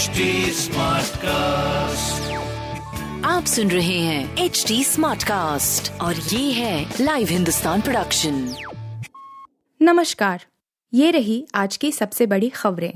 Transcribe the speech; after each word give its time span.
HD 0.00 0.06
cast 1.16 2.32
आप 3.26 3.44
सुन 3.44 3.70
रहे 3.70 3.98
हैं 3.98 4.36
एच 4.36 4.64
डी 4.68 4.84
स्मार्ट 4.84 5.24
कास्ट 5.24 6.00
और 6.00 6.16
ये 6.16 6.52
है 6.52 6.94
लाइव 7.00 7.28
हिंदुस्तान 7.28 7.80
प्रोडक्शन 7.80 8.54
नमस्कार 9.82 10.44
ये 10.94 11.10
रही 11.10 11.48
आज 11.54 11.76
की 11.76 11.92
सबसे 11.92 12.26
बड़ी 12.26 12.48
खबरें। 12.48 12.92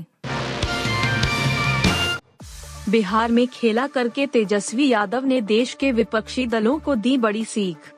बिहार 2.89 3.31
में 3.31 3.47
खेला 3.47 3.87
करके 3.87 4.27
तेजस्वी 4.27 4.89
यादव 4.89 5.25
ने 5.25 5.41
देश 5.41 5.73
के 5.73 5.91
विपक्षी 5.91 6.45
दलों 6.45 6.79
को 6.79 6.95
दी 6.95 7.17
बड़ी 7.17 7.45
सीख। 7.45 7.94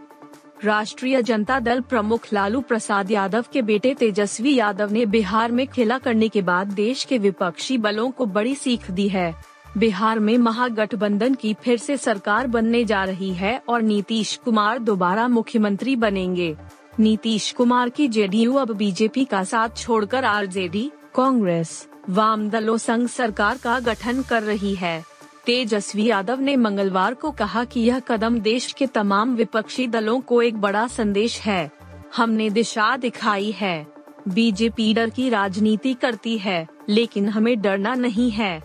राष्ट्रीय 0.63 1.21
जनता 1.21 1.59
दल 1.59 1.81
प्रमुख 1.81 2.27
लालू 2.33 2.61
प्रसाद 2.61 3.11
यादव 3.11 3.45
के 3.53 3.61
बेटे 3.61 3.93
तेजस्वी 3.93 4.55
यादव 4.55 4.91
ने 4.91 5.05
बिहार 5.05 5.51
में 5.51 5.67
खेला 5.67 5.97
करने 5.97 6.29
के 6.29 6.41
बाद 6.41 6.67
देश 6.67 7.03
के 7.03 7.17
विपक्षी 7.17 7.77
बलों 7.77 8.09
को 8.11 8.25
बड़ी 8.25 8.55
सीख 8.55 8.89
दी 8.91 9.07
है। 9.07 9.33
बिहार 9.77 10.19
में 10.19 10.37
महागठबंधन 10.37 11.33
की 11.33 11.53
फिर 11.53 11.77
से 11.77 11.97
सरकार 11.97 12.47
बनने 12.47 12.83
जा 12.85 13.03
रही 13.03 13.33
है 13.33 13.61
और 13.69 13.81
नीतीश 13.81 14.35
कुमार 14.45 14.79
दोबारा 14.79 15.27
मुख्यमंत्री 15.27 15.95
बनेंगे। 15.95 16.55
नीतीश 16.99 17.51
कुमार 17.51 17.89
की 17.89 18.07
जेडीयू 18.07 18.53
अब 18.53 18.71
बीजेपी 18.71 19.25
का 19.25 19.43
साथ 19.43 19.77
छोड़कर 19.77 20.25
आरजेडी, 20.25 20.91
कांग्रेस 21.15 21.87
वाम 22.09 22.49
दलों 22.49 22.77
संघ 22.77 23.07
सरकार 23.07 23.57
का 23.57 23.79
गठन 23.79 24.21
कर 24.21 24.43
रही 24.43 24.75
है। 24.75 25.03
तेजस्वी 25.47 26.05
यादव 26.05 26.39
ने 26.39 26.55
मंगलवार 26.55 27.13
को 27.13 27.31
कहा 27.31 27.63
कि 27.63 27.79
यह 27.79 27.99
कदम 27.99 28.39
देश 28.39 28.71
के 28.71 28.87
तमाम 28.87 29.35
विपक्षी 29.35 29.87
दलों 29.87 30.19
को 30.21 30.41
एक 30.41 30.57
बड़ा 30.57 30.87
संदेश 30.87 31.39
है। 31.41 31.71
हमने 32.15 32.49
दिशा 32.49 32.95
दिखाई 32.97 33.51
है। 33.51 33.87
बीजेपी 34.27 34.93
डर 34.93 35.09
की 35.09 35.29
राजनीति 35.29 35.93
करती 35.93 36.37
है, 36.37 36.67
लेकिन 36.89 37.29
हमें 37.29 37.61
डरना 37.61 37.95
नहीं 37.95 38.29
है। 38.31 38.59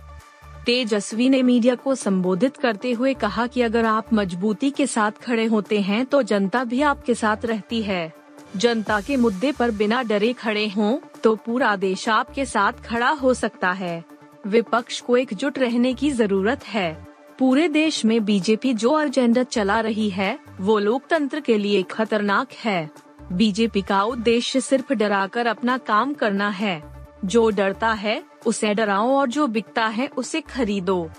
तेजस्वी 0.67 1.29
ने 1.29 1.43
मीडिया 1.43 1.75
को 1.75 1.95
संबोधित 1.95 2.57
करते 2.57 2.93
हुए 2.93 3.15
कहा 3.15 3.47
कि 3.47 3.63
अगर 3.63 3.85
आप 3.85 4.13
मजबूती 4.15 4.71
के 4.71 4.87
साथ 4.87 5.23
खड़े 5.23 5.45
होते 5.47 5.81
हैं 5.81 6.05
तो 6.07 6.23
जनता 6.23 6.65
भी 6.65 6.83
आपके 6.83 7.15
साथ 7.15 7.45
रहती 7.45 7.83
है। 7.83 8.13
जनता 8.57 9.01
के 9.01 9.17
मुद्दे 9.17 9.53
पर 9.53 9.71
बिना 9.71 10.03
डरे 10.03 10.33
खड़े 10.33 10.69
हों 10.69 10.99
तो 11.25 11.37
पूरा 11.37 11.77
देश 11.77 12.09
आपके 12.09 12.45
साथ 12.45 12.73
खड़ा 12.85 13.11
हो 13.11 13.35
सकता 13.35 13.71
है। 13.71 14.12
विपक्ष 14.47 15.01
को 15.01 15.17
एकजुट 15.17 15.59
रहने 15.59 15.95
की 15.95 16.11
ज़रूरत 16.11 16.65
है। 16.65 17.07
पूरे 17.39 17.69
देश 17.69 18.05
में 18.05 18.25
बीजेपी 18.25 18.75
जो 18.75 19.01
एजेंडा 19.01 19.43
चला 19.43 19.81
रही 19.81 20.11
है, 20.11 20.39
वो 20.61 20.79
लोकतंत्र 20.79 21.41
के 21.41 21.59
लिए 21.59 21.83
खतरनाक 21.83 22.49
है। 22.65 22.91
बीजेपी 23.33 23.83
का 23.83 24.03
उद्देश्य 24.05 24.61
सिर्फ़ 24.61 24.93
डराकर 24.93 25.47
अपना 25.47 25.79
काम 25.79 26.15
करना 26.15 26.49
है। 26.49 26.83
जो 27.25 27.51
डरता 27.51 27.93
है, 27.93 28.23
उसे 28.47 28.75
डराओ 28.75 29.09
और 29.09 29.29
जो 29.29 29.47
बिकता 29.47 29.87
है, 29.87 30.09
उसे 30.09 30.41
खरीदो। 30.41 31.11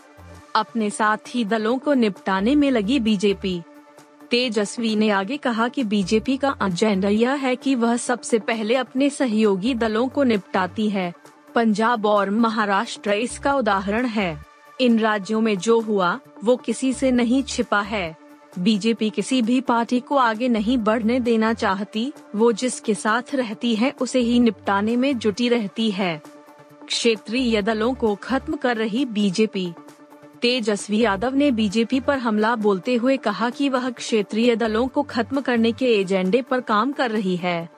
अपने 0.56 0.90
साथी 0.90 1.46
दलों 1.46 1.78
को 1.78 1.94
निपटाने 1.94 2.56
में 2.56 2.72
लगी 2.72 3.00
बीजेपी। 3.00 3.62
तेजस्वी 4.32 4.96
ने 4.96 5.10
आगे 5.10 5.38
कहा 5.38 5.68
कि 5.68 5.84
बीजेपी 5.84 6.38
का 6.38 6.56
एजेंडा 6.64 7.10
यह 7.10 7.32
है 7.32 7.56
कि 7.56 7.76
वह 7.76 7.98
सबसे 7.98 8.40
पहले 8.40 8.76
अपने 8.76 9.10
सहयोगी 9.10 9.74
दलों 9.74 10.08
को 10.08 10.24
निपटाती 10.24 10.90
है। 10.90 11.14
पंजाब 11.56 12.06
और 12.06 12.30
महाराष्ट्र 12.30 13.12
इसका 13.12 13.56
उदाहरण 13.56 14.06
है। 14.06 14.46
इन 14.82 15.00
राज्यों 15.00 15.42
में 15.42 15.58
जो 15.58 15.80
हुआ, 15.80 16.20
वो 16.44 16.58
किसी 16.58 16.94
से 16.94 17.12
नहीं 17.12 17.44
छिपा 17.44 17.82
है। 17.82 18.18
बीजेपी 18.60 19.10
किसी 19.10 19.42
भी 19.42 19.62
पार्टी 19.62 20.00
को 20.00 20.16
आगे 20.16 20.48
नहीं 20.48 20.78
बढ़ने 20.78 21.20
देना 21.20 21.54
चाहती, 21.54 22.14
वो 22.36 22.52
जिसके 22.52 22.94
साथ 22.94 23.36
रहती 23.36 23.76
है, 23.76 23.94
उसे 24.02 24.20
ही 24.20 24.40
निपटाने 24.40 24.96
में 24.96 25.18
जुटी 25.18 25.50
रहती 25.50 25.92
है। 25.92 26.22
क्षेत्रीय 26.88 27.62
दलों 27.62 27.94
को 27.94 28.16
खत्म 28.16 28.56
कर 28.56 28.78
रही 28.78 29.06
बीजेपी। 29.06 29.74
तेजस्वी 30.42 31.00
यादव 31.00 31.36
ने 31.36 31.52
बीजेपी 31.52 32.00
पर 32.00 32.18
हमला 32.18 32.56
बोलते 32.56 32.96
हुए 32.96 33.18
कहा 33.18 33.50
कि 33.50 33.70
वह 33.70 33.90
क्षेत्रीय 33.90 34.56
दलों 34.56 34.88
को 34.88 35.04
खत्म 35.04 35.42
करने 35.42 35.72
के 35.72 35.86
एजेंडे 35.86 36.42
पर 36.42 36.62
काम 36.62 36.92
कर 36.92 37.12
रही 37.12 37.36
है। 37.36 37.70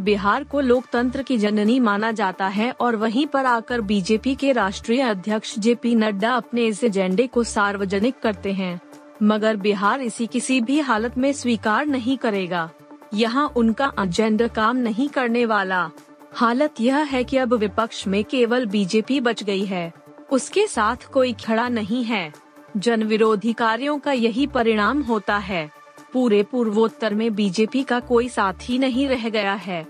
बिहार 0.00 0.44
को 0.44 0.60
लोकतंत्र 0.60 1.22
की 1.22 1.38
जननी 1.38 1.80
माना 1.80 2.12
जाता 2.12 2.46
है 2.46 2.70
और 2.70 2.96
वहीं 2.96 3.26
पर 3.26 3.46
आकर 3.46 3.80
बीजेपी 3.80 4.34
के 4.34 4.52
राष्ट्रीय 4.52 5.02
अध्यक्ष 5.02 5.58
जे 5.58 5.74
पी 5.74 5.94
नड्डा 5.94 6.30
अपने 6.30 6.66
इस 6.66 6.84
एजेंडे 6.84 7.26
को 7.26 7.44
सार्वजनिक 7.44 8.14
करते 8.22 8.52
हैं। 8.52 8.80
मगर 9.22 9.56
बिहार 9.56 10.00
इसी 10.00 10.26
किसी 10.26 10.60
भी 10.60 10.80
हालत 10.80 11.18
में 11.18 11.32
स्वीकार 11.32 11.86
नहीं 11.86 12.16
करेगा। 12.18 12.70
यहाँ 13.14 13.52
उनका 13.56 13.92
एजेंडा 14.00 14.46
काम 14.46 14.76
नहीं 14.76 15.08
करने 15.08 15.44
वाला। 15.46 15.90
हालत 16.32 16.74
यह 16.80 16.96
है 16.96 17.24
कि 17.24 17.36
अब 17.36 17.54
विपक्ष 17.54 18.06
में 18.06 18.24
केवल 18.24 18.66
बीजेपी 18.66 19.20
बच 19.20 19.42
गई 19.42 19.64
है। 19.64 19.92
उसके 20.32 20.66
साथ 20.66 20.96
कोई 21.12 21.32
खड़ा 21.32 21.68
नहीं 21.68 22.04
है। 22.04 22.32
जन 22.76 23.02
विरोधी 23.02 23.52
कार्यों 23.52 23.98
का 23.98 24.12
यही 24.12 24.46
परिणाम 24.46 25.02
होता 25.02 25.36
है। 25.36 25.70
पूरे 26.12 26.42
पूर्वोत्तर 26.42 27.14
में 27.14 27.34
बीजेपी 27.34 27.82
का 27.82 28.00
कोई 28.00 28.28
साथी 28.28 28.78
नहीं 28.78 29.06
रह 29.08 29.28
गया 29.28 29.54
है। 29.54 29.86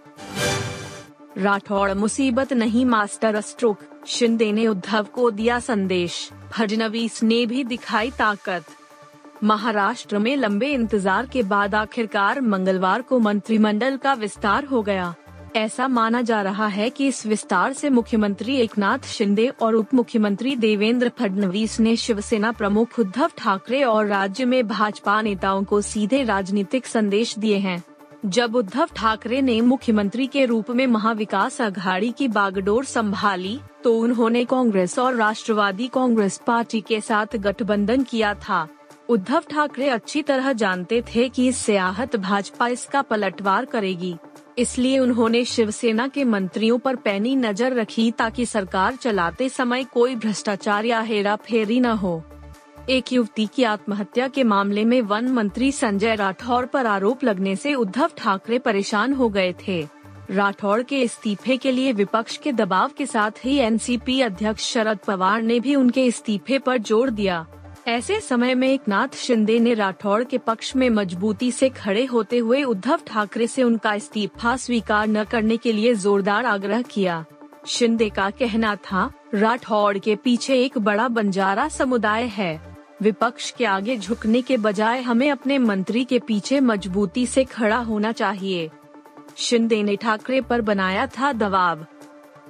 राठौड़ 1.39 1.93
मुसीबत 1.95 2.53
नहीं, 2.53 2.85
मास्टर 2.87 3.41
स्ट्रोक, 3.41 3.79
शिंदे 4.07 4.51
ने 4.53 4.67
उद्धव 4.67 5.07
को 5.15 5.31
दिया 5.31 5.59
संदेश 5.61 6.29
फडनवीस 6.53 7.23
ने 7.23 7.45
भी 7.47 7.65
दिखाई 7.65 8.11
ताकत। 8.11 8.65
महाराष्ट्र 9.45 10.19
में 10.19 10.37
लंबे 10.37 10.67
इंतज़ार 10.67 11.27
के 11.27 11.43
बाद 11.43 11.75
आखिरकार 11.75 12.41
मंगलवार 12.41 13.03
को 13.03 13.19
मंत्रिमंडल 13.19 13.97
का 13.97 14.13
विस्तार 14.15 14.65
हो 14.65 14.83
गया। 14.83 15.15
ऐसा 15.57 15.87
माना 15.89 16.21
जा 16.23 16.41
रहा 16.43 16.67
है 16.67 16.89
कि 16.91 17.07
इस 17.07 17.25
विस्तार 17.27 17.73
से 17.73 17.89
मुख्यमंत्री 17.91 18.57
एकनाथ 18.57 19.07
शिंदे 19.07 19.47
और 19.63 19.75
उप 19.75 19.95
मुख्यमंत्री 19.95 20.55
देवेंद्र 20.57 21.09
फडणवीस 21.19 21.79
ने 21.81 21.95
शिवसेना 21.97 22.53
प्रमुख 22.53 22.99
उद्धव 22.99 23.31
ठाकरे 23.39 23.83
और 23.83 24.07
राज्य 24.07 24.45
में 24.45 24.67
भाजपा 24.69 25.21
नेताओं 25.23 25.65
को 25.65 25.81
सीधे 25.81 26.23
राजनीतिक 26.23 26.87
संदेश 26.87 27.39
दिए 27.39 27.57
हैं। 27.57 27.83
जब 28.27 28.57
उद्धव 28.57 28.89
ठाकरे 28.97 29.41
ने 29.43 29.61
मुख्यमंत्री 29.61 30.27
के 30.27 30.45
रूप 30.47 30.71
में 30.71 30.87
महाविकास 30.87 31.61
अघाड़ी 31.63 32.11
की 32.13 32.29
बागडोर 32.29 32.85
संभाली 32.85 33.59
तो 33.85 33.99
उन्होंने 33.99 34.45
कांग्रेस 34.45 34.99
और 34.99 35.15
राष्ट्रवादी 35.15 35.87
कांग्रेस 35.89 36.41
पार्टी 36.47 36.81
के 36.81 37.01
साथ 37.01 37.37
गठबंधन 37.37 38.03
किया 38.03 38.35
था। 38.35 38.67
उद्धव 39.09 39.45
ठाकरे 39.51 39.89
अच्छी 39.89 40.23
तरह 40.23 40.53
जानते 40.53 41.03
थे 41.05 41.29
कि 41.29 41.47
इससे 41.49 41.77
आहत 41.77 42.17
भाजपा 42.17 42.67
इसका 42.69 43.03
पलटवार 43.03 43.65
करेगी। 43.65 44.15
इसलिए 44.59 44.99
उन्होंने 44.99 45.45
शिवसेना 45.45 46.07
के 46.09 46.25
मंत्रियों 46.25 46.79
पर 46.79 46.97
पैनी 46.97 47.35
नज़र 47.37 47.75
रखी 47.75 48.11
ताकि 48.11 48.47
सरकार 48.47 48.97
चलाते 48.97 49.49
समय 49.49 49.85
कोई 49.85 50.17
भ्रष्टाचार 50.17 50.85
या 50.85 51.01
हेरा 51.01 51.37
फेरी 51.37 51.79
न 51.81 51.87
हो। 51.95 52.23
एक 52.89 53.13
युवती 53.13 53.47
की 53.47 53.65
आत्महत्या 53.65 54.29
के 54.29 54.45
मामले 54.45 54.85
में 54.85 55.01
वन 55.03 55.29
मंत्री 55.29 55.71
संजय 55.73 56.15
राठौर 56.15 56.67
पर 56.67 56.87
आरोप 56.87 57.25
लगने 57.25 57.55
से 57.57 57.75
उद्धव 57.75 58.11
ठाकरे 58.17 58.59
परेशान 58.59 59.13
हो 59.13 59.29
गए 59.29 59.55
थे। 59.67 59.87
राठौड़ 60.31 60.83
के 60.83 61.01
इस्तीफे 61.03 61.57
के 61.57 61.73
लिए 61.73 61.93
विपक्ष 61.93 62.37
के 62.37 62.53
दबाव 62.53 62.91
के 62.99 63.07
साथ 63.07 63.45
ही 63.45 63.57
एनसीपी 63.59 64.21
अध्यक्ष 64.23 64.73
शरद 64.73 64.99
पवार 64.99 65.43
ने 65.43 65.59
भी 65.61 65.75
उनके 65.75 66.05
इस्तीफे 66.07 66.59
पर 66.59 66.79
ज़ोर 66.79 67.11
दिया। 67.11 67.47
ऐसे 67.89 68.21
समय 68.21 68.55
में 68.55 68.69
एक 68.69 68.81
नाथ 68.89 69.17
शिंदे 69.17 69.59
ने 69.59 69.75
राठौड़ 69.75 70.25
के 70.25 70.39
पक्ष 70.39 70.77
में 70.77 70.91
मजबूती 70.91 71.51
से 71.53 71.69
खड़े 71.69 72.05
होते 72.05 72.39
हुए 72.39 72.63
उद्धव 72.63 73.01
ठाकरे 73.07 73.47
से 73.47 73.63
उनका 73.63 73.95
इस्तीफा 73.95 74.57
स्वीकार 74.57 75.07
न 75.07 75.25
करने 75.25 75.57
के 75.57 75.73
लिए 75.73 75.95
जोरदार 75.95 76.47
आग्रह 76.47 76.83
किया। 76.83 77.25
शिंदे 77.67 78.09
का 78.11 78.31
कहना 78.31 78.75
था 78.77 79.11
राठौड़ 79.35 79.99
के 79.99 80.17
पीछे 80.17 80.63
एक 80.65 80.79
बड़ा 80.79 81.09
बंजारा 81.09 81.69
समुदाय 81.69 82.25
है। 82.25 82.77
विपक्ष 83.03 83.51
के 83.51 83.65
आगे 83.65 83.97
झुकने 83.97 84.43
के 84.43 84.57
बजाय 84.57 85.01
हमें 85.01 85.31
अपने 85.31 85.59
मंत्री 85.59 86.05
के 86.05 86.19
पीछे 86.19 86.61
मजबूती 86.61 87.27
से 87.27 87.45
खड़ा 87.45 87.79
होना 87.79 88.13
चाहिए। 88.13 88.71
शिंदे 89.37 89.83
ने 89.83 89.97
ठाकरे 89.97 90.41
पर 90.41 90.61
बनाया 90.61 91.07
था 91.07 91.33
दबाव। 91.33 91.87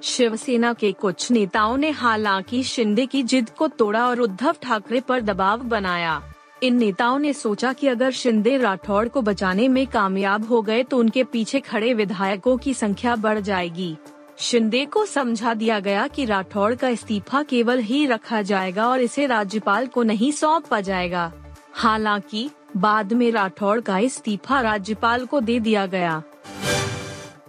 शिवसेना 0.02 0.72
के 0.72 0.92
कुछ 0.92 1.30
नेताओं 1.30 1.76
ने 1.76 1.90
हालाँकि 1.90 2.62
शिंदे 2.62 3.06
की 3.06 3.22
जिद 3.22 3.50
को 3.50 3.68
तोड़ा 3.68 4.06
और 4.06 4.20
उद्धव 4.20 4.56
ठाकरे 4.62 5.00
पर 5.00 5.20
दबाव 5.20 5.58
बनाया। 5.58 6.22
इन 6.62 6.76
नेताओं 6.76 7.18
ने 7.18 7.32
सोचा 7.32 7.72
कि 7.72 7.86
अगर 7.86 8.10
शिंदे 8.10 8.56
राठौड़ 8.56 9.08
को 9.08 9.22
बचाने 9.22 9.68
में 9.68 9.86
कामयाब 9.86 10.48
हो 10.48 10.62
गए 10.62 10.82
तो 10.82 10.98
उनके 10.98 11.24
पीछे 11.24 11.60
खड़े 11.60 11.94
विधायकों 11.94 12.56
की 12.56 12.74
संख्या 12.74 13.16
बढ़ 13.16 13.40
जाएगी। 13.40 13.96
शिंदे 14.38 14.84
को 14.84 15.06
समझा 15.06 15.54
दिया 15.54 15.80
गया 15.80 16.06
कि 16.06 16.24
राठौड़ 16.24 16.74
का 16.74 16.88
इस्तीफा 16.88 17.42
केवल 17.42 17.78
ही 17.78 18.06
रखा 18.06 18.42
जाएगा 18.42 18.88
और 18.88 19.00
इसे 19.00 19.26
राज्यपाल 19.26 19.86
को 19.86 20.02
नहीं 20.02 20.32
सौंपा 20.32 20.80
जाएगा। 20.80 21.32
हालाँकि, 21.72 22.50
बाद 22.76 23.12
में 23.12 23.32
राठौड़ 23.32 23.80
का 23.80 23.98
इस्तीफा 23.98 24.60
राज्यपाल 24.60 25.26
को 25.26 25.40
दे 25.40 25.60
दिया 25.60 25.86
गया। 25.86 26.22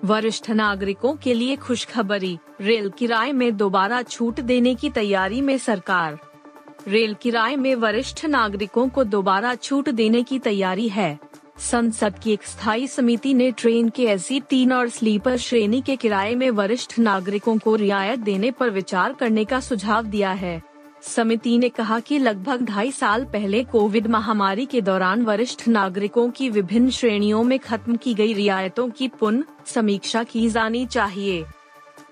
वरिष्ठ 0.06 0.50
नागरिकों 0.50 1.16
के 1.16 1.34
लिए 1.34 1.56
खुशखबरी। 1.56 2.38
रेल 2.62 2.90
किराए 2.90 3.32
में 3.32 3.58
दोबारा 3.58 4.02
छूट 4.02 4.40
देने 4.40 4.76
की 4.76 4.90
तैयारी 4.90 5.42
में 5.42 5.58
सरकार। 5.58 6.20
रेल 6.88 7.14
किराए 7.14 7.56
में 7.56 7.76
वरिष्ठ 7.76 8.26
नागरिकों 8.26 8.90
को 8.90 9.04
दोबारा 9.04 9.56
छूट 9.56 9.90
देने 9.90 10.24
की 10.24 10.40
तैयारी 10.40 10.90
है। 10.90 11.20
संसद 11.60 12.20
की 12.20 12.32
एक 12.32 12.44
स्थायी 12.44 12.88
समिति 12.88 13.34
ने 13.34 13.52
ट्रेन 13.52 13.90
के 13.90 14.04
एसी 14.04 14.40
तीन 14.40 14.74
और 14.74 14.90
स्लीपर 14.90 15.38
श्रेणी 15.38 15.82
के 15.82 15.96
किराए 15.96 16.36
में 16.36 16.50
वरिष्ठ 16.50 17.00
नागरिकों 17.00 17.58
को 17.58 17.76
रियायत 17.76 18.20
देने 18.20 18.52
पर 18.52 18.70
विचार 18.70 19.14
करने 19.14 19.46
का 19.46 19.60
सुझाव 19.60 20.06
दिया 20.06 20.32
है। 20.32 20.71
समिति 21.04 21.58
ने 21.58 21.70
कहा 21.70 22.00
कि 22.00 22.18
लगभग 22.20 22.62
ढाई 22.62 22.92
साल 22.92 23.24
पहले 23.26 23.64
कोविड 23.64 24.08
महामारी 24.08 24.66
के 24.66 24.82
दौरान 24.82 25.24
वरिष्ठ 25.24 25.68
नागरिकों 25.68 26.30
की 26.30 26.50
विभिन्न 26.50 26.90
श्रेणियों 26.90 27.44
में 27.44 27.60
खत्म 27.60 27.96
की 27.96 28.14
गई 28.14 28.34
रियायतों 28.34 28.90
की 28.90 29.08
पुनः 29.08 29.44
समीक्षा 29.66 30.24
की 30.24 30.50
जानी 30.50 30.86
चाहिए। 30.86 31.44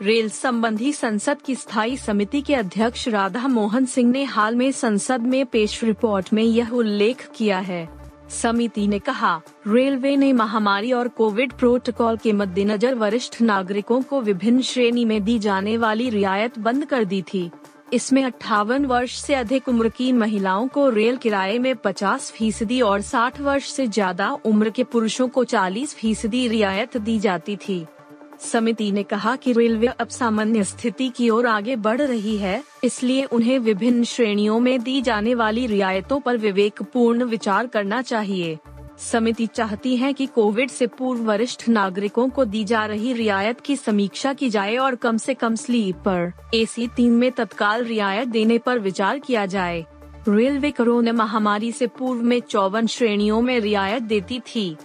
रेल 0.02 0.30
संबंधी 0.30 0.94
संसद 0.94 1.42
की 1.42 1.56
स्थायी 1.56 1.98
समिति 1.98 2.42
के 2.42 2.56
अध्यक्ष 2.56 3.08
राधा 3.08 3.48
मोहन 3.48 3.86
सिंह 3.86 4.12
ने 4.12 4.24
हाल 4.24 4.56
में 4.56 4.72
संसद 4.72 5.22
में 5.22 5.46
पेश 5.46 5.84
रिपोर्ट 5.84 6.34
में 6.34 6.44
यह 6.44 6.70
उल्लेख 6.70 7.30
किया 7.36 7.60
है। 7.60 7.88
समिति 8.30 8.88
ने 8.88 9.00
कहा, 9.00 9.42
रेलवे 9.68 10.16
ने 10.16 10.34
महामारी 10.34 10.92
और 10.92 11.08
कोविड 11.08 11.54
प्रोटोकॉल 11.54 12.18
के 12.18 12.34
मद्देनजर 12.34 12.96
वरिष्ठ 12.96 13.42
नागरिकों 13.42 14.02
को 14.02 14.22
विभिन्न 14.22 14.62
श्रेणी 14.62 15.06
में 15.06 15.24
दी 15.24 15.40
जाने 15.40 15.78
वाली 15.78 16.10
रियायत 16.10 16.60
बंद 16.60 16.86
कर 16.86 17.04
दी 17.04 17.22
थी। 17.22 17.50
इसमें 17.94 18.24
अट्ठावन 18.24 18.86
वर्ष 18.86 19.16
से 19.18 19.34
अधिक 19.36 19.68
उम्र 19.70 19.90
की 19.90 20.12
महिलाओं 20.12 20.68
को 20.68 20.90
रेल 20.90 21.18
किराए 21.18 21.58
में 21.60 21.74
50 21.76 22.32
फ़ीसदी 22.32 22.80
और 22.82 23.02
60 23.02 23.40
वर्ष 23.42 23.70
से 23.70 23.88
ज़्यादा 23.88 24.32
उम्र 24.46 24.70
के 24.70 24.84
पुरुषों 24.84 25.28
को 25.28 25.44
40 25.46 25.94
फ़ीसदी 25.96 26.48
रियायत 26.48 26.98
दी 26.98 27.18
जाती 27.20 27.56
थी। 27.58 27.86
समिति 28.42 28.92
ने 28.92 29.04
कहा 29.04 29.36
कि 29.36 29.54
रेलवे 29.54 29.88
अब 29.90 30.08
सामान्य 30.08 30.64
स्थिति 30.64 31.10
की 31.10 31.30
ओर 31.30 31.48
आगे 31.48 31.76
बढ़ 31.78 32.02
रही 32.02 32.38
है, 32.38 32.64
इसलिए 32.84 33.24
उन्हें 33.24 33.58
विभिन्न 33.60 34.04
श्रेणियों 34.04 34.60
में 34.60 34.82
दी 34.84 35.02
जाने 35.02 35.36
वाली 35.36 35.66
रियायतों 35.68 36.20
पर 36.20 36.38
विवेकपूर्ण 36.38 37.24
विचार 37.24 37.68
करना 37.68 38.02
चाहिए। 38.02 38.58
समिति 39.00 39.46
चाहती 39.48 39.96
है 39.98 40.12
कि 40.14 40.26
कोविड 40.26 40.70
से 40.70 40.88
पूर्व 40.88 41.22
वरिष्ठ 41.22 41.68
नागरिकों 41.70 42.28
को 42.30 42.46
दी 42.46 42.64
जा 42.64 42.86
रही 42.86 43.14
रियायत 43.14 43.60
की 43.60 43.76
समीक्षा 43.76 44.34
की 44.34 44.50
जाए 44.50 44.76
और 44.78 44.96
कम 44.96 45.18
से 45.18 45.34
कम 45.34 45.56
स्लीपर 45.56 46.32
एसी 46.54 46.88
तीन 46.88 47.12
में 47.12 47.32
तत्काल 47.32 47.84
रियायत 47.84 48.28
देने 48.28 48.58
पर 48.58 48.80
विचार 48.80 49.20
किया 49.20 49.46
जाए। 49.46 49.86
रेलवे 50.28 50.72
कोरोना 50.72 51.14
महामारी 51.14 51.72
से 51.72 51.88
पूर्व 51.88 52.22
में 52.22 52.40
चौवन 52.40 52.88
श्रेणियों 52.88 53.42
में 53.42 53.60
रियायत 53.60 54.04
देती 54.04 54.40
थी। 54.48 54.76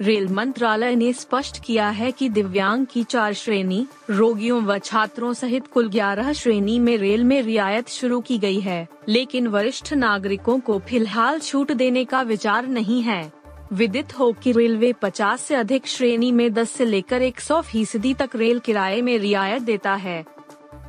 रेल 0.00 0.28
मंत्रालय 0.28 0.94
ने 0.94 1.12
स्पष्ट 1.12 1.62
किया 1.64 1.88
है 1.90 2.10
कि 2.12 2.28
दिव्यांग 2.28 2.84
की 2.86 3.02
चार 3.04 3.32
श्रेणी, 3.32 3.86
रोगियों 4.10 4.60
व 4.62 4.78
छात्रों 4.78 5.32
सहित 5.32 5.66
कुल 5.66 5.88
ग्यारह 5.88 6.32
श्रेणी 6.32 6.78
में 6.78 6.96
रेल 6.96 7.24
में 7.24 7.40
रियायत 7.42 7.88
शुरू 7.88 8.20
की 8.20 8.38
गई 8.38 8.60
है, 8.60 8.86
लेकिन 9.08 9.46
वरिष्ठ 9.46 9.92
नागरिकों 9.92 10.58
को 10.60 10.78
फ़िलहाल 10.78 11.38
छूट 11.38 11.72
देने 11.72 12.04
का 12.04 12.22
विचार 12.22 12.66
नहीं 12.66 13.02
है। 13.02 13.32
विदित 13.72 14.18
हो 14.18 14.32
कि 14.32 14.52
रेलवे 14.52 14.92
50 14.92 15.40
से 15.40 15.54
अधिक 15.54 15.86
श्रेणी 15.86 16.32
में 16.32 16.52
10 16.52 16.70
से 16.70 16.84
लेकर 16.84 17.22
100 17.22 17.60
फ़ीसदी 17.60 18.14
तक 18.14 18.30
रेल 18.34 18.58
किराए 18.58 19.00
में 19.00 19.18
रियायत 19.18 19.62
देता 19.62 19.94
है। 19.94 20.24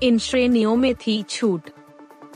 इन 0.03 0.17
श्रेणियों 0.17 0.75
में 0.75 0.95
थी 0.95 1.23
छूट। 1.23 1.69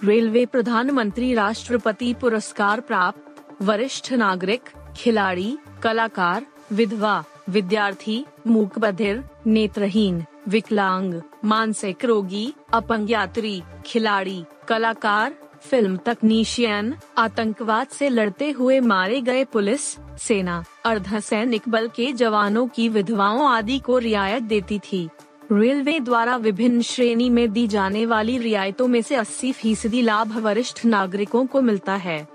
रेलवे 0.03 0.45
प्रधानमंत्री 0.45 1.33
राष्ट्रपति 1.33 2.13
पुरस्कार 2.13 2.79
प्राप्त, 2.79 3.47
वरिष्ठ 3.61 4.13
नागरिक, 4.13 4.61
खिलाड़ी, 4.97 5.57
कलाकार, 5.83 6.45
विधवा, 6.71 7.23
विद्यार्थी 7.49 8.25
मूक 8.47 8.79
बधिर 8.79 9.23
नेत्रहीन, 9.45 10.23
विकलांग, 10.47 11.21
मानसिक 11.45 12.05
रोगी, 12.05 12.53
अपंग 12.73 13.11
यात्री, 13.11 13.63
खिलाड़ी, 13.85 14.43
कलाकार 14.67 15.35
फ़िल्म 15.61 15.97
तकनीशियन, 15.97 16.95
आतंकवाद 17.17 17.87
से 17.87 18.09
लड़ते 18.09 18.49
हुए 18.51 18.79
मारे 18.79 19.21
गए 19.21 19.43
पुलिस, 19.43 19.81
सेना, 20.19 20.63
अर्धसैनिक 20.85 21.69
बल 21.69 21.87
के 21.87 22.13
जवानों 22.13 22.67
की 22.67 22.89
विधवाओं 22.89 23.47
आदि 23.49 23.79
को 23.79 23.97
रियायत 23.97 24.43
देती 24.43 24.79
थी। 24.79 25.09
रेलवे 25.51 25.99
द्वारा 25.99 26.35
विभिन्न 26.35 26.81
श्रेणी 26.81 27.29
में 27.29 27.51
दी 27.51 27.67
जाने 27.67 28.05
वाली 28.05 28.37
रियायतों 28.37 28.87
में 28.87 29.01
से 29.01 29.15
80 29.15 29.51
फ़ीसदी 29.51 30.01
लाभ 30.01 30.37
वरिष्ठ 30.37 30.85
नागरिकों 30.85 31.45
को 31.45 31.61
मिलता 31.61 31.95
है। 31.95 32.27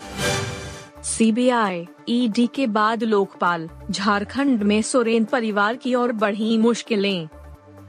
सीबीआई, 1.04 1.86
ईडी 2.08 2.46
के 2.54 2.66
बाद 2.66 3.02
लोकपाल, 3.02 3.68
झारखंड 3.90 4.62
में 4.62 4.82
सोरेन 4.82 5.24
परिवार 5.24 5.76
की 5.76 5.94
ओर 5.94 6.12
बढ़ी 6.12 6.58
मुश्किलें। 6.58 7.28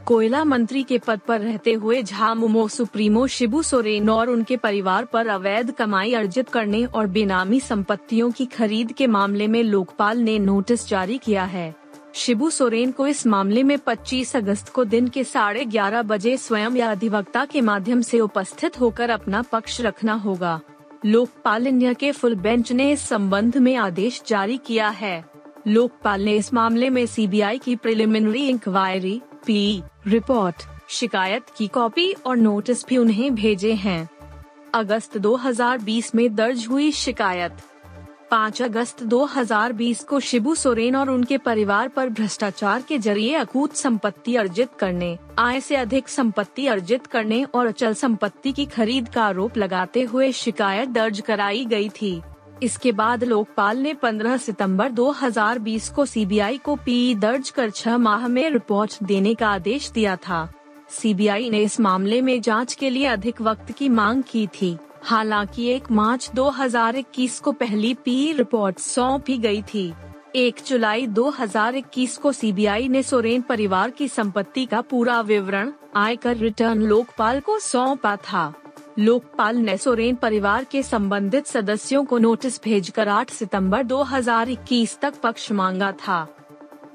कोयला 0.07 0.43
मंत्री 0.43 0.83
के 0.83 0.97
पद 0.97 1.19
पर 1.27 1.41
रहते 1.41 1.73
हुए 1.73 2.03
झामुमो 2.03 2.67
सुप्रीमो 2.67 3.27
शिबू 3.27 3.61
सोरेन 3.61 4.09
और 4.09 4.29
उनके 4.29 4.57
परिवार 4.57 5.05
पर 5.05 5.27
अवैध 5.27 5.71
कमाई 5.71 6.13
अर्जित 6.13 6.49
करने 6.49 6.83
और 6.85 7.07
बेनामी 7.07 7.59
संपत्तियों 7.59 8.31
की 8.31 8.45
खरीद 8.45 8.91
के 8.91 9.07
मामले 9.07 9.47
में 9.47 9.63
लोकपाल 9.63 10.17
ने 10.17 10.39
नोटिस 10.39 10.87
जारी 10.87 11.17
किया 11.17 11.43
है। 11.43 11.75
शिबू 12.15 12.49
सोरेन 12.49 12.91
को 12.91 13.07
इस 13.07 13.27
मामले 13.27 13.63
में 13.63 13.77
25 13.77 14.35
अगस्त 14.35 14.69
को 14.69 14.85
दिन 14.85 15.07
के 15.07 15.23
साढ़े 15.23 15.65
ग्यारह 15.65 16.01
बजे 16.01 16.37
स्वयं 16.37 16.71
या 16.71 16.91
अधिवक्ता 16.91 17.45
के 17.45 17.61
माध्यम 17.61 18.01
से 18.01 18.19
उपस्थित 18.19 18.79
होकर 18.79 19.09
अपना 19.09 19.41
पक्ष 19.41 19.81
रखना 19.81 20.13
होगा। 20.13 20.59
लोकपाल 21.05 21.67
इंडिया 21.67 21.93
के 21.93 22.11
फुल 22.11 22.35
बेंच 22.35 22.71
ने 22.71 22.91
इस 22.91 23.07
संबंध 23.09 23.57
में 23.57 23.75
आदेश 23.75 24.21
जारी 24.27 24.57
किया 24.57 24.89
है। 24.89 25.23
लोकपाल 25.67 26.21
ने 26.21 26.35
इस 26.35 26.53
मामले 26.53 26.89
में 26.89 27.05
सीबीआई 27.05 27.57
की 27.57 27.75
प्रिलिमिनरी 27.75 28.47
इंक्वायरी 28.49 29.21
पी 29.47 29.81
रिपोर्ट 30.07 30.63
शिकायत 30.89 31.45
की 31.57 31.67
कॉपी 31.67 32.11
और 32.25 32.37
नोटिस 32.37 32.85
भी 32.87 32.97
उन्हें 32.97 33.35
भेजे 33.35 33.73
हैं। 33.73 34.09
अगस्त 34.73 35.17
2020 35.17 36.13
में 36.15 36.35
दर्ज 36.35 36.65
हुई 36.67 36.91
शिकायत। 36.91 37.53
5 38.31 38.61
अगस्त 38.61 39.03
2020 39.03 40.03
को 40.03 40.19
शिबू 40.19 40.55
सोरेन 40.55 40.95
और 40.95 41.09
उनके 41.09 41.37
परिवार 41.37 41.87
पर 41.87 42.09
भ्रष्टाचार 42.09 42.81
के 42.81 42.97
ज़रिए 42.97 43.33
अकूत 43.33 43.75
संपत्ति 43.75 44.35
अर्जित 44.35 44.69
करने, 44.79 45.17
आय 45.39 45.59
से 45.59 45.75
अधिक 45.75 46.09
संपत्ति 46.09 46.67
अर्जित 46.67 47.07
करने 47.07 47.43
और 47.43 47.67
अचल 47.67 47.93
संपत्ति 47.93 48.51
की 48.51 48.65
खरीद 48.65 49.09
का 49.09 49.23
आरोप 49.23 49.57
लगाते 49.57 50.01
हुए 50.03 50.31
शिकायत 50.31 50.89
दर्ज 50.89 51.19
कराई 51.19 51.65
गई 51.65 51.89
थी। 51.89 52.21
इसके 52.63 52.91
बाद 52.91 53.23
लोकपाल 53.23 53.77
ने 53.77 53.93
15 53.93 54.37
सितंबर 54.37 54.91
2020 54.91 55.89
को 55.89 56.05
सीबीआई 56.05 56.57
को 56.57 56.75
पी 56.75 57.15
दर्ज 57.15 57.49
कर 57.49 57.69
छह 57.69 57.97
माह 57.97 58.27
में 58.27 58.49
रिपोर्ट 58.49 59.03
देने 59.03 59.35
का 59.35 59.49
आदेश 59.49 59.91
दिया 59.91 60.15
था। 60.15 60.49
सीबीआई 60.89 61.49
ने 61.49 61.59
इस 61.59 61.79
मामले 61.79 62.21
में 62.21 62.41
जाँच 62.41 62.73
के 62.73 62.89
लिए 62.89 63.05
अधिक 63.05 63.41
वक्त 63.41 63.71
की 63.71 63.89
मांग 63.89 64.23
की 64.23 64.47
थी। 64.47 64.77
हालाँकि 65.03 65.67
एक 65.67 65.91
मार्च 65.91 66.31
2021 66.35 67.39
को 67.39 67.51
पहली 67.51 67.93
पी 67.93 68.33
रिपोर्ट 68.33 68.79
सौंपी 68.79 69.37
गई 69.37 69.61
थी। 69.61 69.93
एक 70.35 70.55
जुलाई 70.67 71.07
2021 71.07 72.17
को 72.17 72.31
सीबीआई 72.31 72.87
ने 72.87 73.03
सोरेन 73.03 73.41
परिवार 73.41 73.89
की 73.89 74.07
संपत्ति 74.07 74.65
का 74.65 74.81
पूरा 74.81 75.21
विवरण 75.21 75.71
आयकर 75.95 76.37
रिटर्न 76.37 76.81
लोकपाल 76.81 77.39
को 77.39 77.59
सौंपा 77.59 78.15
था। 78.15 78.53
लोकपाल 78.99 79.57
ने 79.57 79.77
सोरेन 79.77 80.15
परिवार 80.15 80.63
के 80.63 80.83
संबंधित 80.83 81.47
सदस्यों 81.47 82.05
को 82.05 82.17
नोटिस 82.17 82.63
भेजकर 82.63 83.07
8 83.07 83.29
सितंबर 83.29 83.83
2021 83.83 84.99
तक 84.99 85.13
पक्ष 85.23 85.51
मांगा 85.51 85.91
था। 85.91 86.27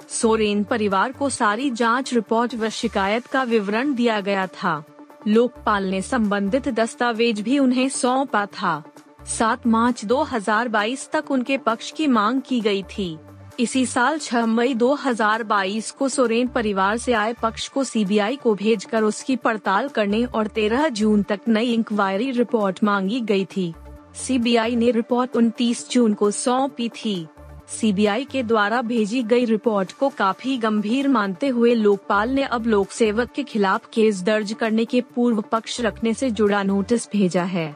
सोरेन 0.09 0.65
परिवार 0.65 1.12
को 1.12 1.29
सारी 1.29 1.71
जाँच 1.71 2.15
रिपोर्ट 2.15 2.55
व 2.55 2.69
शिकायत 2.69 3.26
का 3.26 3.43
विवरण 3.43 3.95
दिया 3.95 4.21
गया 4.21 4.47
था। 4.47 4.85
लोकपाल 5.29 5.85
ने 5.85 6.03
संबंधित 6.03 6.69
दस्तावेज़ 6.69 7.43
भी 7.43 7.59
उन्हें 7.59 7.88
सौंपा 7.88 8.47
था। 8.47 8.83
7 9.26 9.67
मार्च 9.67 10.05
2022 10.05 11.11
तक 11.11 11.31
उनके 11.31 11.59
पक्ष 11.59 11.93
की 11.93 12.07
मांग 12.07 12.43
की 12.43 12.61
गई 12.61 12.83
थी। 12.83 13.19
इसी 13.59 13.85
साल 13.87 14.18
6 14.18 14.44
मई 14.47 14.75
2022 14.75 15.90
को 15.90 16.09
सोरेन 16.09 16.49
परिवार 16.49 16.97
से 16.97 17.12
आए 17.12 17.32
पक्ष 17.32 17.68
को 17.68 17.85
सीबीआई 17.85 18.37
को 18.37 18.54
भेजकर 18.54 19.02
उसकी 19.02 19.37
पड़ताल 19.37 19.88
करने 19.88 20.25
और 20.25 20.47
13 20.47 20.88
जून 20.88 21.23
तक 21.23 21.40
नई 21.49 21.73
इंक्वायरी 21.73 22.30
रिपोर्ट 22.30 22.82
मांगी 22.85 23.21
गई 23.21 23.44
थी। 23.44 23.73
सीबीआई 24.14 24.76
ने 24.76 24.90
रिपोर्ट 24.90 25.37
29 25.37 25.88
जून 25.90 26.14
को 26.14 26.30
सौंपी 26.30 26.88
थी। 26.88 27.26
सीबीआई 27.68 28.25
के 28.25 28.42
द्वारा 28.42 28.82
भेजी 28.82 29.23
गई 29.23 29.44
रिपोर्ट 29.44 29.92
को 29.92 30.09
काफ़ी 30.09 30.56
गंभीर 30.59 31.09
मानते 31.09 31.49
हुए 31.49 31.75
लोकपाल 31.75 32.30
ने 32.30 32.42
अब 32.42 32.66
लोक 32.66 32.90
सेवक 32.90 33.30
के 33.30 33.42
खिलाफ 33.42 33.88
केस 33.92 34.23
दर्ज 34.23 34.52
करने 34.52 34.85
के 34.85 35.00
पूर्व 35.00 35.40
पक्ष 35.42 35.80
रखने 35.80 36.14
से 36.14 36.30
जुड़ा 36.30 36.62
नोटिस 36.62 37.09
भेजा 37.12 37.44
है। 37.44 37.75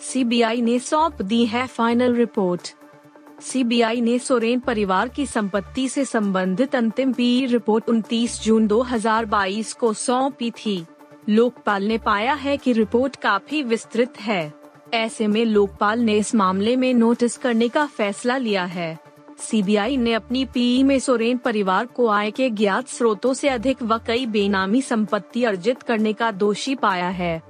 सीबीआई 0.00 0.62
ने 0.62 0.78
सौंप 0.78 1.22
दी 1.22 1.46
है 1.46 1.66
फाइनल 1.66 2.14
रिपोर्ट। 2.14 2.74
सीबीआई 3.40 4.00
ने 4.00 4.18
सोरेन 4.18 4.60
परिवार 4.60 5.08
की 5.08 5.26
संपत्ति 5.26 5.88
से 5.88 6.04
संबंधित 6.04 6.76
अंतिम 6.76 7.12
पी 7.12 7.46
रिपोर्ट 7.46 7.88
29 7.88 8.42
जून 8.42 8.66
2022 8.66 9.72
को 9.72 9.92
सौंपी 9.92 10.50
थी। 10.50 10.86
लोकपाल 11.28 11.84
ने 11.84 11.98
पाया 11.98 12.32
है 12.32 12.56
कि 12.56 12.72
रिपोर्ट 12.72 13.16
काफ़ी 13.16 13.62
विस्तृत 13.62 14.20
है। 14.20 14.52
ऐसे 14.94 15.26
में 15.26 15.44
लोकपाल 15.44 16.00
ने 16.00 16.14
इस 16.14 16.34
मामले 16.34 16.76
में 16.76 16.94
नोटिस 16.94 17.36
करने 17.36 17.68
का 17.68 17.86
फैसला 17.86 18.36
लिया 18.36 18.64
है। 18.64 18.98
सीबीआई 19.38 19.96
ने 19.96 20.12
अपनी 20.12 20.44
पी 20.44 20.82
में 20.82 20.98
सोरेन 20.98 21.38
परिवार 21.38 21.86
को 21.86 22.08
आय 22.08 22.30
के 22.30 22.50
ज्ञात 22.50 22.88
स्रोतों 22.88 23.34
से 23.34 23.48
अधिक 23.48 23.82
व 23.82 23.98
कई 23.98 24.26
बेनामी 24.26 24.82
संपत्ति 24.82 25.44
अर्जित 25.44 25.82
करने 25.82 26.12
का 26.12 26.30
दोषी 26.30 26.74
पाया 26.74 27.08
है। 27.08 27.49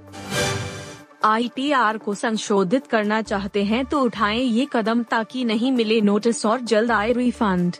आईटीआर 1.23 1.99
को 1.99 2.15
संशोधित 2.15 2.87
करना 2.87 3.21
चाहते 3.23 3.65
हैं 3.65 3.85
तो 3.87 4.01
उठाएँ 4.01 4.41
ये 4.41 4.67
कदम 4.73 5.03
ताकि 5.03 5.45
नहीं 5.45 5.73
मिले 5.73 6.01
नोटिस 6.01 6.45
और 6.47 6.61
जल्द 6.61 6.91
आए 6.91 7.13
रिफंड। 7.13 7.77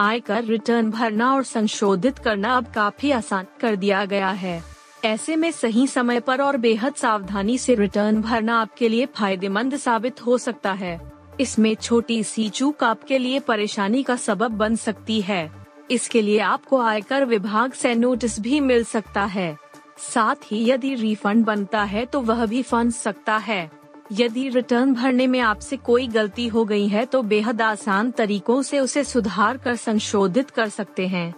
आयकर 0.00 0.44
रिटर्न 0.44 0.90
भरना 0.90 1.32
और 1.34 1.44
संशोधित 1.44 2.18
करना 2.18 2.56
अब 2.56 2.72
काफ़ी 2.74 3.10
आसान 3.10 3.46
कर 3.60 3.76
दिया 3.76 4.04
गया 4.04 4.30
है। 4.30 4.62
ऐसे 5.04 5.36
में 5.36 5.50
सही 5.50 5.86
समय 5.86 6.20
पर 6.20 6.40
और 6.42 6.56
बेहद 6.56 6.94
सावधानी 6.94 7.58
से 7.58 7.74
रिटर्न 7.74 8.20
भरना 8.22 8.60
आपके 8.60 8.88
लिए 8.88 9.06
फ़ायदेमंद 9.06 9.76
साबित 9.76 10.26
हो 10.26 10.38
सकता 10.38 10.72
है। 10.72 11.00
इसमें 11.40 11.74
छोटी 11.74 12.22
सी 12.24 12.48
चूक 12.48 12.84
आपके 12.84 13.18
लिए 13.18 13.40
परेशानी 13.40 14.02
का 14.02 14.16
सबब 14.16 14.50
बन 14.50 14.76
सकती 14.76 15.20
है। 15.20 15.50
इसके 15.90 16.22
लिए 16.22 16.38
आपको 16.38 16.80
आयकर 16.80 17.24
विभाग 17.24 17.72
से 17.72 17.94
नोटिस 17.94 18.40
भी 18.40 18.60
मिल 18.60 18.84
सकता 18.84 19.24
है। 19.24 19.56
साथ 19.98 20.34
ही 20.44 20.70
यदि 20.70 20.94
रिफंड 20.94 21.44
बनता 21.44 21.82
है 21.82 22.06
तो 22.06 22.20
वह 22.20 22.46
भी 22.46 22.62
फंस 22.62 22.96
सकता 22.96 23.36
है। 23.36 23.70
यदि 24.12 24.48
रिटर्न 24.48 24.94
भरने 24.94 25.26
में 25.26 25.40
आपसे 25.40 25.76
कोई 25.76 26.06
गलती 26.06 26.48
हो 26.48 26.64
गई 26.64 26.88
है 26.88 27.06
तो 27.06 27.22
बेहद 27.22 27.62
आसान 27.62 28.10
तरीकों 28.10 28.62
से 28.62 28.78
उसे 28.78 29.04
सुधार 29.04 29.56
कर 29.56 29.76
संशोधित 29.76 30.50
कर 30.50 30.68
सकते 30.68 31.06
हैं। 31.06 31.34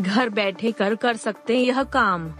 घर 0.00 0.28
बैठे 0.28 0.72
कर 0.72 0.94
कर 0.94 1.16
सकते 1.16 1.56
हैं 1.56 1.64
यह 1.64 1.82
काम। 1.82 2.30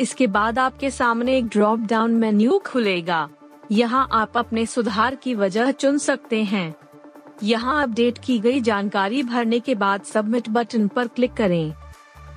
इसके 0.00 0.26
बाद 0.26 0.58
आपके 0.58 0.90
सामने 0.90 1.36
एक 1.38 1.46
ड्रॉप 1.46 1.80
डाउन 1.80 2.14
मेन्यू 2.14 2.58
खुलेगा। 2.66 3.28
यहाँ 3.72 4.06
आप 4.12 4.36
अपने 4.36 4.64
सुधार 4.66 5.14
की 5.14 5.34
वजह 5.34 5.70
चुन 5.72 5.98
सकते 5.98 6.42
हैं। 6.44 6.74
यहाँ 7.42 7.82
अपडेट 7.82 8.18
की 8.18 8.38
गई 8.38 8.60
जानकारी 8.60 9.22
भरने 9.22 9.60
के 9.60 9.74
बाद 9.74 10.02
सबमिट 10.04 10.48
बटन 10.48 10.88
पर 10.88 11.08
क्लिक 11.08 11.32
करें। 11.32 11.74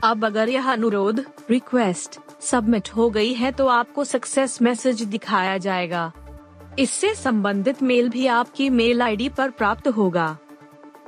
अब 0.03 0.25
अगर 0.25 0.49
यह 0.49 0.71
अनुरोध 0.71 1.25
रिक्वेस्ट 1.49 2.19
सबमिट 2.41 2.89
हो 2.89 3.09
गई 3.09 3.33
है 3.33 3.51
तो 3.51 3.67
आपको 3.67 4.03
सक्सेस 4.03 4.61
मैसेज 4.61 5.01
दिखाया 5.03 5.57
जाएगा। 5.57 6.11
इससे 6.79 7.13
संबंधित 7.15 7.81
मेल 7.83 8.09
भी 8.09 8.27
आपकी 8.27 8.69
मेल 8.69 9.01
आईडी 9.01 9.29
पर 9.29 9.49
प्राप्त 9.49 9.87
होगा। 9.87 10.37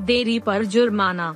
देरी 0.00 0.38
पर 0.38 0.64
जुर्माना। 0.64 1.34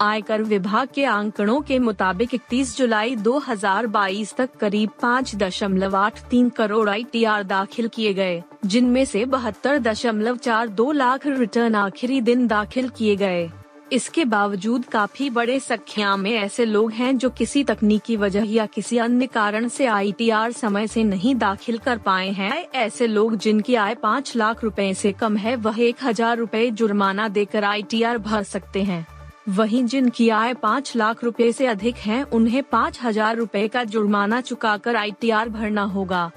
आयकर 0.00 0.42
विभाग 0.42 0.88
के 0.94 1.04
आंकड़ों 1.04 1.60
के 1.60 1.78
मुताबिक 1.78 2.34
31 2.34 2.76
जुलाई 2.78 3.16
2022 3.16 4.34
तक 4.36 4.50
करीब 4.60 4.90
पाँच 5.02 5.34
दशमलव 5.36 5.96
आठ 5.96 6.20
तीन 6.22 6.48
करोड़ 6.48 6.88
आईटीआर 6.90 7.42
दाखिल 7.42 7.88
किए 7.88 8.14
गए, 8.14 8.42
जिनमें 8.66 9.04
से 9.04 9.24
बहत्तर 9.24 9.78
दशमलव 9.78 10.36
चार 10.36 10.68
दो 10.68 10.92
लाख 10.92 11.26
रिटर्न 11.26 11.74
आखिरी 11.74 12.20
दिन 12.20 12.46
दाखिल 12.46 12.88
किए 12.88 13.16
गए। 13.16 13.50
इसके 13.94 14.24
बावजूद 14.24 14.84
काफ़ी 14.84 15.28
बड़े 15.30 15.58
संख्या 15.60 16.16
में 16.16 16.30
ऐसे 16.32 16.64
लोग 16.64 16.92
हैं 16.92 17.16
जो 17.18 17.28
किसी 17.30 17.62
तकनीकी 17.64 18.16
वजह 18.16 18.44
या 18.52 18.66
किसी 18.66 18.98
अन्य 18.98 19.26
कारण 19.26 19.68
से 19.68 19.86
आईटीआर 19.86 20.52
समय 20.52 20.86
से 20.86 21.04
नहीं 21.04 21.34
दाखिल 21.34 21.78
कर 21.78 21.98
पाए 21.98 22.30
हैं। 22.30 22.52
ऐसे 22.74 23.06
लोग 23.06 23.36
जिनकी 23.36 23.74
आय 23.74 23.94
पाँच 23.94 24.34
लाख 24.36 24.64
रुपए 24.64 24.92
से 24.94 25.12
कम 25.12 25.36
है, 25.36 25.56
वह 25.56 25.80
एक 25.80 26.04
हज़ार 26.04 26.36
रूपए 26.38 26.70
जुर्माना 26.70 27.28
देकर 27.28 27.64
आईटीआर 27.64 28.18
भर 28.18 28.42
सकते 28.42 28.82
हैं। 28.82 29.06
वहीं 29.48 29.84
जिनकी 29.84 30.28
आय 30.28 30.54
पाँच 30.54 30.92
लाख 30.96 31.24
रुपए 31.24 31.52
से 31.52 31.66
अधिक 31.66 31.96
है, 31.96 32.22
उन्हें 32.22 32.62
पाँच 32.62 32.98
हज़ार 33.02 33.36
रूपए 33.36 33.66
का 33.68 33.84
जुर्माना 33.84 34.40
चुकाकर 34.40 34.96
आई 34.96 35.12
भरना 35.22 35.82
होगा। 35.82 36.30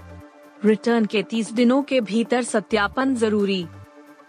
रिटर्न 0.66 1.06
के 1.06 1.24
तीस 1.24 1.52
दिनों 1.52 1.82
के 1.82 2.02
भीतर 2.02 2.44
सत्यापन 2.44 3.16
ज़रूरी। 3.16 3.66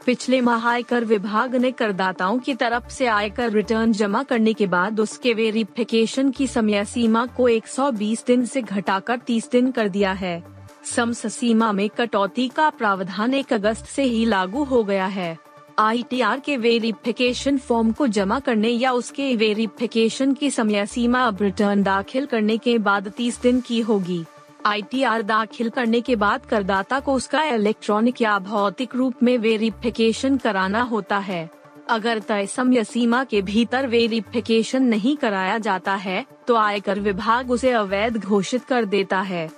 पिछले 0.07 0.40
माह 0.40 0.69
आयकर 0.69 1.05
विभाग 1.05 1.55
ने 1.57 1.71
करदाताओं 1.71 2.38
की 2.38 2.55
तरफ़ 2.55 2.88
से 2.88 3.07
आयकर 3.07 3.50
रिटर्न 3.50 3.93
जमा 3.93 4.23
करने 4.23 4.52
के 4.52 4.67
बाद 4.67 5.00
उसके 5.00 5.35
वेरिफिकेशन 5.35 6.31
की 6.31 6.47
समय 6.47 6.85
सीमा 6.85 7.26
को 7.26 7.49
120 7.49 8.26
दिन 8.26 8.45
से 8.45 8.62
घटाकर 8.62 9.19
30 9.19 9.50
दिन 9.50 9.71
कर 9.71 9.88
दिया 9.88 10.12
है। 10.12 10.43
समस 10.85 11.35
सीमा 11.35 11.73
में 11.73 11.88
कटौती 11.88 12.49
का 12.49 12.71
प्रावधान 12.71 13.35
एक 13.35 13.52
अगस्त 13.52 13.87
से 13.87 14.02
ही 14.02 14.25
लागू 14.25 14.64
हो 14.64 14.85
गया 14.85 15.07
है। 15.07 15.38
आईटीआर 15.78 16.40
के 16.40 16.57
वेरिफिकेशन 16.57 17.59
फॉर्म 17.59 17.93
को 17.93 18.07
जमा 18.07 18.40
करने 18.40 18.69
या 18.69 18.93
उसके 18.93 19.37
वेरिफिकेशन 19.37 20.33
की 20.35 20.50
समय 20.50 20.87
सीमा 20.87 21.26
अब 21.26 21.38
रिटर्न 21.43 21.83
दाखिल 21.83 22.26
करने 22.26 22.59
के 22.59 22.78
बाद 22.78 23.09
30 23.09 23.43
दिन 23.43 23.61
की 23.61 23.81
होगी। 23.81 24.25
आईटीआर 24.67 25.23
दाखिल 25.23 25.69
करने 25.71 26.00
के 26.00 26.17
बाद 26.17 26.47
करदाता 26.47 26.99
को 27.00 27.12
उसका 27.15 27.43
इलेक्ट्रॉनिक 27.45 28.21
या 28.23 28.38
भौतिक 28.38 28.95
रूप 28.95 29.23
में 29.23 29.37
वेरिफिकेशन 29.38 30.37
कराना 30.37 30.83
होता 30.83 31.19
है। 31.19 31.49
अगर 31.91 32.19
तय 32.19 32.47
समय 32.47 32.85
सीमा 32.85 33.23
के 33.25 33.43
भीतर 33.43 33.87
वेरिफिकेशन 33.87 34.83
नहीं 34.83 35.17
कराया 35.17 35.59
जाता 35.59 35.95
है 35.95 36.25
तो 36.47 36.57
आयकर 36.57 37.00
विभाग 37.00 37.50
उसे 37.50 37.71
अवैध 37.73 38.17
घोषित 38.17 38.65
कर 38.65 38.85
देता 38.85 39.21
है। 39.21 39.49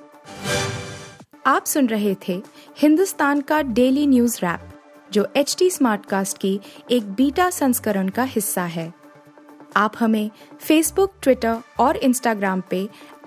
आप 1.47 1.65
सुन 1.65 1.87
रहे 1.87 2.15
थे 2.29 2.43
हिंदुस्तान 2.79 3.41
का 3.41 3.61
डेली 3.63 4.07
न्यूज़ 4.07 4.39
रैप 4.39 4.69
जो 5.13 5.27
एच 5.37 5.57
टी 5.59 5.71
स्मार्ट 5.71 6.07
कास्ट 6.07 6.39
की 6.39 6.59
एक 6.91 7.11
बीटा 7.13 7.51
संस्करण 7.51 8.09
का 8.09 8.23
हिस्सा 8.23 8.65
है। 8.65 8.93
आप 9.77 9.93
हमें 9.99 10.31
फेसबुक 10.61 11.13
ट्विटर 11.23 11.57
और 11.81 11.97
इंस्टाग्राम 11.97 12.63
पे 12.71 12.89